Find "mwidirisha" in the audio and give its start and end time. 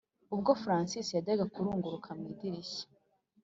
2.17-2.83